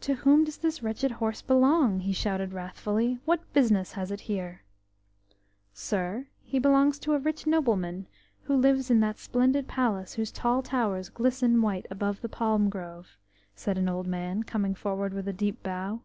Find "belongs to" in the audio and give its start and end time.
6.58-7.12